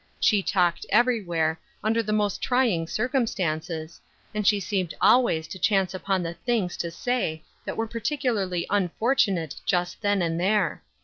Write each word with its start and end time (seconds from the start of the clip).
She 0.19 0.41
talked 0.41 0.83
everywhere, 0.89 1.59
under 1.83 2.01
the 2.01 2.11
most 2.11 2.41
trying 2.41 2.87
circumstances, 2.87 4.01
and 4.33 4.47
she 4.47 4.59
seemed 4.59 4.95
always 4.99 5.47
to 5.49 5.59
chance 5.59 5.93
upon 5.93 6.23
the 6.23 6.33
things 6.33 6.75
to 6.77 6.89
say 6.89 7.43
that 7.65 7.77
were 7.77 7.85
particularly 7.85 8.65
unfortunate 8.71 9.57
just 9.67 10.01
then 10.01 10.23
and 10.23 10.39
there. 10.39 10.81